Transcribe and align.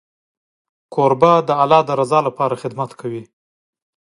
کوربه 0.93 1.33
د 1.47 1.49
الله 1.61 1.81
د 1.85 1.89
رضا 1.99 2.19
لپاره 2.27 2.59
خدمت 2.61 2.91
کوي. 2.99 3.23